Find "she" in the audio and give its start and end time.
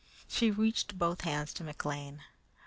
0.27-0.49